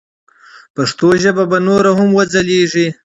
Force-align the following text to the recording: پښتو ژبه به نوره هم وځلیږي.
پښتو 0.75 1.07
ژبه 1.23 1.43
به 1.51 1.57
نوره 1.67 1.91
هم 1.97 2.09
وځلیږي. 2.13 2.87